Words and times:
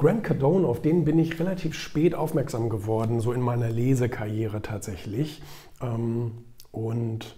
Grant 0.00 0.24
Cardone, 0.24 0.66
auf 0.66 0.80
den 0.80 1.04
bin 1.04 1.18
ich 1.18 1.38
relativ 1.38 1.74
spät 1.74 2.14
aufmerksam 2.14 2.70
geworden, 2.70 3.20
so 3.20 3.34
in 3.34 3.42
meiner 3.42 3.68
Lesekarriere 3.68 4.62
tatsächlich. 4.62 5.42
Ähm, 5.82 6.38
und 6.72 7.36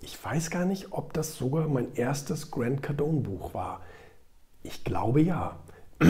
ich 0.00 0.24
weiß 0.24 0.50
gar 0.50 0.64
nicht, 0.64 0.92
ob 0.92 1.12
das 1.12 1.34
sogar 1.34 1.66
mein 1.66 1.92
erstes 1.96 2.52
Grant 2.52 2.84
Cardone 2.84 3.22
Buch 3.22 3.52
war. 3.52 3.80
Ich 4.62 4.84
glaube 4.84 5.22
ja. 5.22 5.58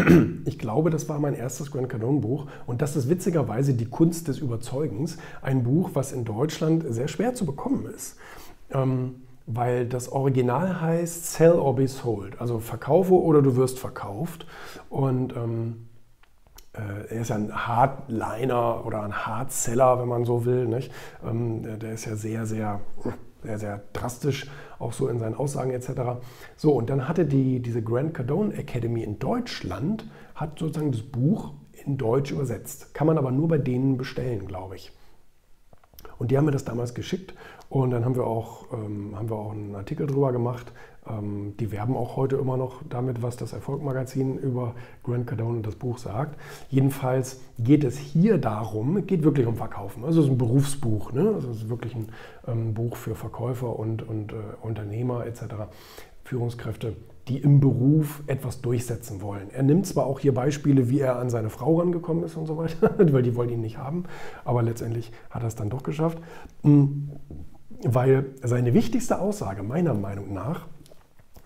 Ich 0.45 0.59
glaube, 0.59 0.91
das 0.91 1.09
war 1.09 1.19
mein 1.19 1.33
erstes 1.33 1.71
Grant 1.71 1.89
Cardone 1.89 2.21
Buch 2.21 2.49
und 2.67 2.83
das 2.83 2.97
ist 2.97 3.09
witzigerweise 3.09 3.73
die 3.73 3.87
Kunst 3.87 4.29
des 4.29 4.41
Überzeugens, 4.41 5.17
ein 5.41 5.63
Buch, 5.63 5.93
was 5.95 6.13
in 6.13 6.27
Deutschland 6.27 6.85
sehr 6.87 7.09
schwer 7.09 7.33
zu 7.33 7.47
bekommen 7.47 7.87
ist. 7.87 8.19
Ähm, 8.71 9.23
weil 9.47 9.87
das 9.87 10.13
Original 10.13 10.83
heißt 10.83 11.33
Sell 11.33 11.53
or 11.53 11.77
be 11.77 11.89
sold, 11.89 12.39
also 12.43 12.59
verkaufe 12.59 13.15
oder 13.15 13.41
du 13.41 13.57
wirst 13.57 13.79
verkauft. 13.79 14.47
Und 14.91 15.35
ähm, 15.35 15.77
äh, 15.77 15.94
er 16.75 17.21
ist 17.21 17.31
ja 17.31 17.37
ein 17.37 17.53
Hardliner 17.53 18.85
oder 18.85 19.03
ein 19.03 19.27
Hardseller, 19.27 20.01
wenn 20.01 20.09
man 20.09 20.25
so 20.25 20.45
will. 20.45 20.67
Nicht? 20.67 20.93
Ähm, 21.25 21.79
der 21.79 21.93
ist 21.93 22.05
ja 22.07 22.17
sehr, 22.17 22.47
sehr, 22.47 22.81
sehr, 23.43 23.59
sehr 23.59 23.83
drastisch, 23.93 24.47
auch 24.79 24.93
so 24.93 25.09
in 25.09 25.19
seinen 25.19 25.35
Aussagen 25.35 25.71
etc. 25.71 26.19
So, 26.57 26.73
und 26.73 26.91
dann 26.91 27.09
hatte 27.09 27.25
die, 27.25 27.61
diese 27.61 27.83
Grant 27.83 28.15
Cardone 28.15 28.55
Academy 28.55 29.03
in 29.03 29.19
Deutschland, 29.19 30.07
hat 30.35 30.59
sozusagen 30.59 30.93
das 30.93 31.03
Buch 31.03 31.53
in 31.85 31.97
Deutsch 31.97 32.33
übersetzt. 32.33 32.95
Kann 32.95 33.07
man 33.07 33.19
aber 33.19 33.31
nur 33.31 33.49
bei 33.49 33.59
denen 33.59 33.97
bestellen, 33.97 34.47
glaube 34.47 34.77
ich. 34.77 34.93
Und 36.19 36.31
die 36.31 36.39
haben 36.39 36.45
mir 36.45 36.51
das 36.51 36.65
damals 36.65 36.95
geschickt 36.95 37.35
und 37.69 37.91
dann 37.91 38.05
haben 38.05 38.17
wir 38.17 38.27
auch, 38.27 38.73
ähm, 38.73 39.17
haben 39.17 39.29
wir 39.29 39.37
auch 39.37 39.53
einen 39.53 39.75
Artikel 39.75 40.07
drüber 40.07 40.33
gemacht. 40.33 40.73
Ähm, 41.07 41.55
die 41.59 41.71
werben 41.73 41.97
auch 41.97 42.17
heute 42.17 42.37
immer 42.37 42.57
noch 42.57 42.83
damit, 42.89 43.23
was 43.23 43.37
das 43.37 43.53
Erfolgmagazin 43.53 44.39
über 44.39 44.75
Grant 45.03 45.27
Cardone 45.27 45.59
und 45.59 45.67
das 45.67 45.75
Buch 45.75 45.99
sagt. 45.99 46.39
Jedenfalls 46.71 47.41
geht 47.59 47.85
es 47.85 47.99
hier 47.99 48.39
darum, 48.39 49.07
geht 49.07 49.23
wirklich 49.23 49.47
um 49.47 49.57
Verkaufen. 49.57 50.05
Also 50.05 50.21
es 50.21 50.27
ist 50.27 50.33
ein 50.33 50.39
Berufsbuch, 50.39 51.13
ne? 51.13 51.33
also 51.35 51.51
es 51.51 51.59
ist 51.59 51.69
wirklich 51.69 51.95
ein 51.95 52.09
ähm, 52.47 52.75
Buch 52.75 52.97
für 52.97 53.15
Verkäufer 53.15 53.79
und, 53.79 54.07
und 54.07 54.33
äh, 54.33 54.37
Unternehmer 54.63 55.27
etc., 55.27 55.43
Führungskräfte 56.25 56.97
die 57.29 57.39
im 57.39 57.61
Beruf 57.61 58.23
etwas 58.27 58.61
durchsetzen 58.61 59.23
wollen. 59.23 59.51
Er 59.51 59.63
nimmt 59.63 59.87
zwar 59.87 60.07
auch 60.07 60.21
hier 60.21 60.35
Beispiele, 60.35 60.91
wie 60.91 61.01
er 61.01 61.19
an 61.19 61.31
seine 61.31 61.49
Frau 61.49 61.79
rangekommen 61.79 62.25
ist 62.25 62.37
und 62.37 62.47
so 62.47 62.57
weiter, 62.57 62.95
weil 63.13 63.23
die 63.23 63.35
wollen 63.35 63.51
ihn 63.51 63.61
nicht 63.61 63.79
haben, 63.79 64.05
aber 64.45 64.63
letztendlich 64.63 65.11
hat 65.31 65.43
er 65.43 65.49
es 65.49 65.55
dann 65.55 65.71
doch 65.71 65.83
geschafft, 65.83 66.19
hm, 66.63 67.11
weil 67.83 68.27
seine 68.43 68.75
wichtigste 68.75 69.21
Aussage, 69.21 69.63
meiner 69.63 69.95
Meinung 69.95 70.33
nach, 70.33 70.67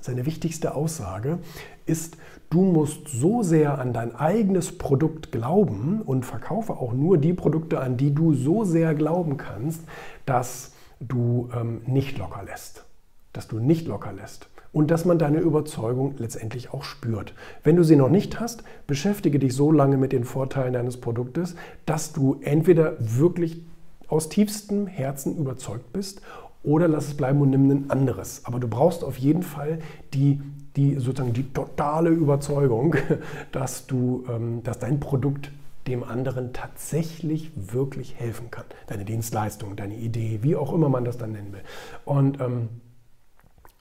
seine 0.00 0.26
wichtigste 0.26 0.74
Aussage 0.74 1.38
ist, 1.86 2.16
du 2.50 2.62
musst 2.62 3.08
so 3.08 3.42
sehr 3.42 3.78
an 3.78 3.92
dein 3.92 4.14
eigenes 4.14 4.78
Produkt 4.78 5.32
glauben 5.32 6.02
und 6.02 6.24
verkaufe 6.24 6.74
auch 6.74 6.92
nur 6.92 7.18
die 7.18 7.34
Produkte, 7.34 7.80
an 7.80 7.96
die 7.96 8.14
du 8.14 8.34
so 8.34 8.64
sehr 8.64 8.94
glauben 8.94 9.36
kannst, 9.36 9.82
dass 10.24 10.72
du 11.00 11.50
ähm, 11.54 11.82
nicht 11.86 12.18
locker 12.18 12.42
lässt. 12.44 12.84
Dass 13.32 13.48
du 13.48 13.58
nicht 13.58 13.86
locker 13.86 14.12
lässt 14.12 14.48
und 14.78 14.92
dass 14.92 15.04
man 15.04 15.18
deine 15.18 15.40
Überzeugung 15.40 16.14
letztendlich 16.18 16.72
auch 16.72 16.84
spürt. 16.84 17.34
Wenn 17.64 17.74
du 17.74 17.82
sie 17.82 17.96
noch 17.96 18.10
nicht 18.10 18.38
hast, 18.38 18.62
beschäftige 18.86 19.40
dich 19.40 19.52
so 19.52 19.72
lange 19.72 19.96
mit 19.96 20.12
den 20.12 20.22
Vorteilen 20.22 20.72
deines 20.72 20.98
Produktes, 20.98 21.56
dass 21.84 22.12
du 22.12 22.38
entweder 22.42 22.94
wirklich 23.00 23.60
aus 24.06 24.28
tiefstem 24.28 24.86
Herzen 24.86 25.36
überzeugt 25.36 25.92
bist 25.92 26.22
oder 26.62 26.86
lass 26.86 27.08
es 27.08 27.16
bleiben 27.16 27.40
und 27.40 27.50
nimm 27.50 27.68
ein 27.68 27.90
anderes. 27.90 28.42
Aber 28.44 28.60
du 28.60 28.68
brauchst 28.68 29.02
auf 29.02 29.18
jeden 29.18 29.42
Fall 29.42 29.80
die, 30.14 30.40
die 30.76 30.94
sozusagen 30.94 31.32
die 31.32 31.52
totale 31.52 32.10
Überzeugung, 32.10 32.94
dass, 33.50 33.88
du, 33.88 34.26
ähm, 34.32 34.62
dass 34.62 34.78
dein 34.78 35.00
Produkt 35.00 35.50
dem 35.88 36.04
anderen 36.04 36.52
tatsächlich 36.52 37.50
wirklich 37.56 38.14
helfen 38.14 38.52
kann. 38.52 38.64
Deine 38.86 39.04
Dienstleistung, 39.04 39.74
deine 39.74 39.96
Idee, 39.96 40.38
wie 40.42 40.54
auch 40.54 40.72
immer 40.72 40.88
man 40.88 41.04
das 41.04 41.18
dann 41.18 41.32
nennen 41.32 41.52
will. 41.52 41.62
Und 42.04 42.40
ähm, 42.40 42.68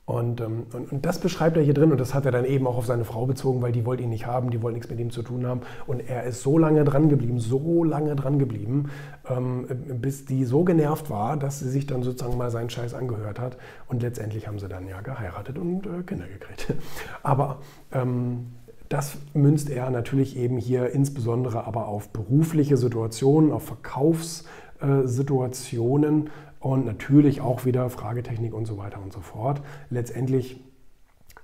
und, 0.08 0.40
ähm, 0.40 0.68
und, 0.72 0.94
und, 0.94 1.06
das 1.06 1.20
beschreibt 1.20 1.58
er 1.58 1.64
hier 1.64 1.74
drin 1.74 1.92
und 1.92 2.00
das 2.00 2.14
hat 2.14 2.26
er 2.26 2.32
dann 2.32 2.46
eben 2.46 2.66
auch 2.66 2.78
auf 2.78 2.86
seine 2.86 3.04
Frau 3.04 3.26
bezogen, 3.26 3.62
weil 3.62 3.74
die 3.74 3.86
wollte 3.86 4.04
ihn 4.04 4.10
nicht 4.10 4.26
haben, 4.26 4.52
die 4.52 4.62
wollte 4.62 4.78
nichts 4.78 4.90
mit 4.90 5.02
ihm 5.02 5.12
zu 5.12 5.22
tun 5.22 5.46
haben. 5.46 5.60
Und 5.86 6.00
er 6.00 6.24
ist 6.24 6.44
so 6.44 6.58
lange 6.58 6.86
dran 6.86 7.10
geblieben, 7.10 7.40
so 7.40 7.84
lange 7.84 8.16
dran 8.16 8.40
geblieben, 8.40 8.90
ähm, 9.30 9.68
bis 10.00 10.24
die 10.24 10.46
so 10.46 10.64
genervt 10.64 11.10
war, 11.10 11.36
dass 11.36 11.60
sie 11.60 11.68
sich 11.68 11.88
dann 11.88 12.04
sozusagen 12.04 12.38
mal 12.38 12.52
seinen 12.52 12.70
Scheiß 12.70 12.94
angehört 12.94 13.38
hat. 13.38 13.58
Und 13.90 14.02
letztendlich 14.02 14.48
haben 14.48 14.60
sie 14.60 14.70
dann 14.70 14.88
ja 14.88 15.02
geheiratet 15.02 15.58
und 15.58 15.86
äh, 15.86 16.04
Kinder 16.04 16.26
gekriegt. 16.26 16.74
Aber 17.22 17.58
ähm, 17.92 18.54
das 18.88 19.18
münzt 19.34 19.70
er 19.70 19.90
natürlich 19.90 20.38
eben 20.38 20.56
hier 20.56 20.92
insbesondere 20.92 21.68
aber 21.68 21.90
auf 21.90 22.14
berufliche 22.14 22.78
Situationen, 22.78 23.52
auf 23.52 23.66
Verkaufssituationen 23.66 26.30
und 26.60 26.86
natürlich 26.86 27.42
auch 27.42 27.66
wieder 27.66 27.90
Fragetechnik 27.90 28.54
und 28.54 28.66
so 28.66 28.78
weiter 28.78 29.02
und 29.02 29.14
so 29.14 29.22
fort. 29.22 29.62
Letztendlich 29.90 30.62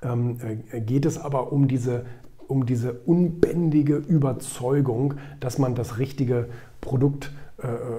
ähm, 0.01 0.37
äh, 0.71 0.81
geht 0.81 1.05
es 1.05 1.17
aber 1.17 1.51
um 1.51 1.67
diese, 1.67 2.05
um 2.47 2.65
diese 2.65 2.93
unbändige 2.93 3.95
Überzeugung, 3.95 5.15
dass 5.39 5.57
man 5.57 5.75
das 5.75 5.97
richtige 5.97 6.49
Produkt 6.81 7.31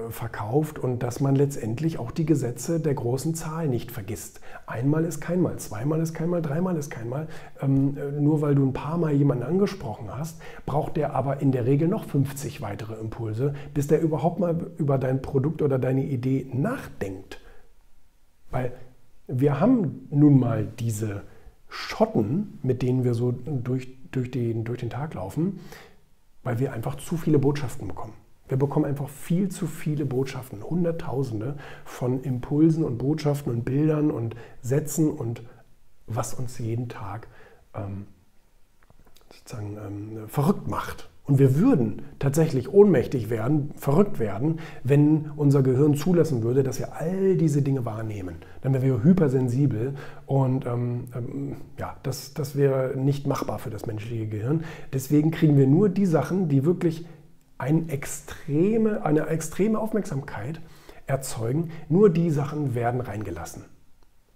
verkauft 0.09 0.77
und 0.77 1.01
dass 1.01 1.19
man 1.19 1.35
letztendlich 1.35 1.97
auch 1.97 2.11
die 2.11 2.25
Gesetze 2.25 2.79
der 2.79 2.93
großen 2.93 3.33
Zahl 3.33 3.67
nicht 3.67 3.91
vergisst. 3.91 4.39
Einmal 4.67 5.05
ist 5.05 5.21
kein 5.21 5.41
Mal, 5.41 5.57
zweimal 5.57 6.01
ist 6.01 6.13
kein 6.13 6.29
Mal, 6.29 6.41
dreimal 6.41 6.77
ist 6.77 6.89
kein 6.89 7.09
Mal. 7.09 7.27
Ähm, 7.61 7.97
äh, 7.97 8.19
nur 8.19 8.41
weil 8.41 8.55
du 8.55 8.65
ein 8.65 8.73
paar 8.73 8.97
Mal 8.97 9.13
jemanden 9.13 9.43
angesprochen 9.43 10.15
hast, 10.15 10.39
braucht 10.65 10.97
der 10.97 11.13
aber 11.15 11.41
in 11.41 11.51
der 11.51 11.65
Regel 11.65 11.87
noch 11.87 12.05
50 12.05 12.61
weitere 12.61 12.95
Impulse, 12.95 13.53
bis 13.73 13.87
der 13.87 14.01
überhaupt 14.01 14.39
mal 14.39 14.71
über 14.77 14.97
dein 14.97 15.21
Produkt 15.21 15.61
oder 15.61 15.79
deine 15.79 16.03
Idee 16.05 16.47
nachdenkt. 16.53 17.39
Weil 18.51 18.73
wir 19.27 19.59
haben 19.59 20.07
nun 20.11 20.39
mal 20.39 20.67
diese 20.79 21.23
Schotten, 21.67 22.59
mit 22.61 22.81
denen 22.81 23.03
wir 23.03 23.13
so 23.13 23.31
durch, 23.31 23.87
durch, 24.11 24.31
den, 24.31 24.63
durch 24.63 24.79
den 24.79 24.89
Tag 24.89 25.13
laufen, 25.13 25.59
weil 26.43 26.59
wir 26.59 26.73
einfach 26.73 26.95
zu 26.95 27.17
viele 27.17 27.39
Botschaften 27.39 27.87
bekommen. 27.87 28.13
Wir 28.47 28.57
bekommen 28.57 28.85
einfach 28.85 29.09
viel 29.09 29.49
zu 29.49 29.65
viele 29.67 30.05
Botschaften, 30.05 30.63
Hunderttausende 30.63 31.57
von 31.83 32.21
Impulsen 32.21 32.83
und 32.83 32.97
Botschaften 32.97 33.51
und 33.51 33.65
Bildern 33.65 34.11
und 34.11 34.35
Sätzen 34.61 35.09
und 35.09 35.43
was 36.07 36.33
uns 36.35 36.59
jeden 36.59 36.87
Tag 36.87 37.27
ähm, 37.73 38.05
sozusagen 39.31 39.77
ähm, 39.77 40.27
verrückt 40.27 40.67
macht. 40.67 41.09
Und 41.27 41.39
wir 41.39 41.55
würden 41.55 42.03
tatsächlich 42.19 42.71
ohnmächtig 42.71 43.31
werden, 43.31 43.71
verrückt 43.77 44.19
werden, 44.19 44.59
wenn 44.83 45.31
unser 45.35 45.63
Gehirn 45.63 45.95
zulassen 45.95 46.43
würde, 46.43 46.61
dass 46.61 46.77
wir 46.77 46.95
all 46.95 47.35
diese 47.35 47.63
Dinge 47.63 47.83
wahrnehmen. 47.83 48.35
Dann 48.61 48.73
wären 48.73 48.83
wir 48.83 49.03
hypersensibel 49.03 49.95
und 50.27 50.67
ähm, 50.67 51.05
ähm, 51.15 51.55
ja, 51.79 51.97
das, 52.03 52.35
das 52.35 52.55
wäre 52.55 52.95
nicht 52.95 53.25
machbar 53.25 53.57
für 53.57 53.71
das 53.71 53.87
menschliche 53.87 54.27
Gehirn. 54.27 54.65
Deswegen 54.93 55.31
kriegen 55.31 55.57
wir 55.57 55.65
nur 55.65 55.89
die 55.89 56.05
Sachen, 56.05 56.47
die 56.47 56.63
wirklich 56.63 57.07
eine 57.57 57.89
extreme, 57.89 59.05
eine 59.05 59.27
extreme 59.27 59.79
Aufmerksamkeit 59.79 60.59
erzeugen. 61.07 61.71
Nur 61.89 62.09
die 62.09 62.29
Sachen 62.29 62.75
werden 62.75 63.01
reingelassen. 63.01 63.65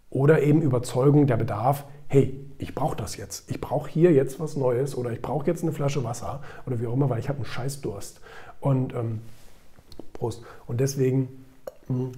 Oder 0.09 0.41
eben 0.41 0.61
Überzeugung, 0.61 1.27
der 1.27 1.37
Bedarf, 1.37 1.85
hey, 2.07 2.39
ich 2.57 2.73
brauche 2.73 2.95
das 2.95 3.15
jetzt. 3.15 3.49
Ich 3.49 3.61
brauche 3.61 3.89
hier 3.89 4.11
jetzt 4.11 4.39
was 4.39 4.55
Neues 4.55 4.95
oder 4.95 5.11
ich 5.11 5.21
brauche 5.21 5.45
jetzt 5.45 5.63
eine 5.63 5.71
Flasche 5.71 6.03
Wasser 6.03 6.41
oder 6.65 6.79
wie 6.79 6.87
auch 6.87 6.93
immer, 6.93 7.09
weil 7.09 7.19
ich 7.19 7.29
habe 7.29 7.37
einen 7.37 7.45
Scheißdurst. 7.45 8.21
Und 8.59 8.93
ähm, 8.93 9.21
Prost. 10.13 10.43
Und 10.67 10.79
deswegen 10.79 11.45
mh, 11.87 11.95
hm, 11.95 12.11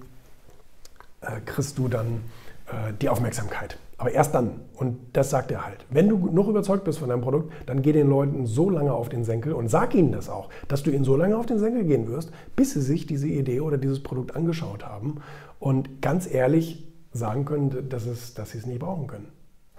äh, 1.20 1.40
kriegst 1.44 1.78
du 1.78 1.88
dann 1.88 2.22
äh, 2.72 2.92
die 3.00 3.08
Aufmerksamkeit. 3.08 3.78
Aber 3.98 4.10
erst 4.10 4.34
dann. 4.34 4.62
Und 4.74 4.98
das 5.12 5.30
sagt 5.30 5.52
er 5.52 5.64
halt. 5.64 5.86
Wenn 5.88 6.08
du 6.08 6.16
noch 6.32 6.48
überzeugt 6.48 6.84
bist 6.84 6.98
von 6.98 7.08
deinem 7.08 7.20
Produkt, 7.20 7.52
dann 7.66 7.82
geh 7.82 7.92
den 7.92 8.08
Leuten 8.08 8.46
so 8.46 8.68
lange 8.68 8.92
auf 8.92 9.08
den 9.08 9.22
Senkel 9.22 9.52
und 9.52 9.68
sag 9.68 9.94
ihnen 9.94 10.10
das 10.10 10.28
auch, 10.28 10.48
dass 10.66 10.82
du 10.82 10.90
ihnen 10.90 11.04
so 11.04 11.16
lange 11.16 11.36
auf 11.36 11.46
den 11.46 11.60
Senkel 11.60 11.84
gehen 11.84 12.08
wirst, 12.08 12.32
bis 12.56 12.72
sie 12.72 12.80
sich 12.80 13.06
diese 13.06 13.28
Idee 13.28 13.60
oder 13.60 13.78
dieses 13.78 14.02
Produkt 14.02 14.34
angeschaut 14.34 14.84
haben 14.84 15.20
und 15.60 16.02
ganz 16.02 16.28
ehrlich 16.28 16.84
sagen 17.12 17.44
können, 17.44 17.88
dass, 17.88 18.06
es, 18.06 18.34
dass 18.34 18.50
sie 18.50 18.58
es 18.58 18.66
nicht 18.66 18.80
brauchen 18.80 19.06
können. 19.06 19.28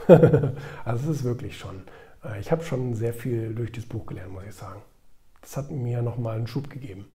also 0.86 1.12
es 1.12 1.18
ist 1.18 1.24
wirklich 1.24 1.58
schon. 1.58 1.84
Äh, 2.24 2.40
ich 2.40 2.52
habe 2.52 2.64
schon 2.64 2.94
sehr 2.94 3.14
viel 3.14 3.54
durch 3.54 3.72
dieses 3.72 3.90
Buch 3.90 4.06
gelernt, 4.06 4.32
muss 4.32 4.44
ich 4.48 4.56
sagen. 4.56 4.82
Das 5.42 5.58
hat 5.58 5.72
mir 5.72 6.02
nochmal 6.02 6.38
einen 6.38 6.48
Schub 6.48 6.70
gegeben. 6.70 7.08